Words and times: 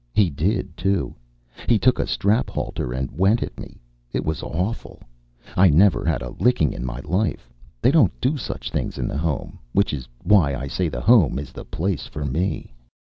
He 0.15 0.31
did, 0.31 0.75
too. 0.75 1.13
He 1.69 1.77
took 1.77 1.99
a 1.99 2.07
strap 2.07 2.49
halter 2.49 2.91
and 2.91 3.11
went 3.11 3.43
at 3.43 3.59
me. 3.59 3.79
It 4.11 4.25
was 4.25 4.41
awful. 4.41 4.99
I'd 5.55 5.75
never 5.75 6.03
had 6.03 6.23
a 6.23 6.31
licking 6.39 6.73
in 6.73 6.83
my 6.83 7.01
life. 7.01 7.47
They 7.83 7.91
don't 7.91 8.19
do 8.19 8.35
such 8.35 8.71
things 8.71 8.97
in 8.97 9.07
the 9.07 9.19
Home, 9.19 9.59
which 9.73 9.93
is 9.93 10.07
why 10.23 10.55
I 10.55 10.65
say 10.67 10.89
the 10.89 11.01
Home 11.01 11.37
is 11.37 11.51
the 11.51 11.65
place 11.65 12.07
for 12.07 12.25
me. 12.25 12.73